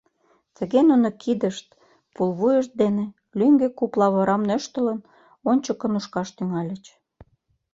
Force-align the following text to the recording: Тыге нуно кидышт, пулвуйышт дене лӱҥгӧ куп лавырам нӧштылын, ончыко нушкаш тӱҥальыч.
Тыге 0.55 0.79
нуно 0.89 1.09
кидышт, 1.21 1.67
пулвуйышт 2.15 2.73
дене 2.81 3.05
лӱҥгӧ 3.39 3.67
куп 3.77 3.91
лавырам 3.99 4.41
нӧштылын, 4.49 4.99
ончыко 5.49 5.85
нушкаш 5.93 6.29
тӱҥальыч. 6.35 6.85